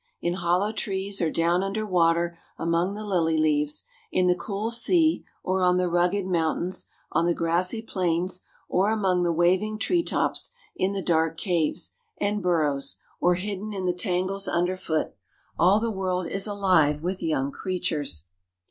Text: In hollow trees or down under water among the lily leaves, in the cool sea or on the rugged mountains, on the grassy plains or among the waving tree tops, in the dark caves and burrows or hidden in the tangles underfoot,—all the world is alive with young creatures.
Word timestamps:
In 0.19 0.33
hollow 0.33 0.71
trees 0.71 1.21
or 1.21 1.29
down 1.29 1.61
under 1.61 1.85
water 1.85 2.35
among 2.57 2.95
the 2.95 3.03
lily 3.05 3.37
leaves, 3.37 3.83
in 4.11 4.25
the 4.25 4.33
cool 4.33 4.71
sea 4.71 5.23
or 5.43 5.61
on 5.61 5.77
the 5.77 5.87
rugged 5.87 6.25
mountains, 6.25 6.87
on 7.11 7.25
the 7.27 7.35
grassy 7.35 7.83
plains 7.83 8.41
or 8.67 8.89
among 8.89 9.21
the 9.21 9.31
waving 9.31 9.77
tree 9.77 10.01
tops, 10.01 10.49
in 10.75 10.93
the 10.93 11.03
dark 11.03 11.37
caves 11.37 11.93
and 12.17 12.41
burrows 12.41 12.97
or 13.19 13.35
hidden 13.35 13.73
in 13.73 13.85
the 13.85 13.93
tangles 13.93 14.47
underfoot,—all 14.47 15.79
the 15.79 15.91
world 15.91 16.25
is 16.25 16.47
alive 16.47 17.03
with 17.03 17.21
young 17.21 17.51
creatures. 17.51 18.25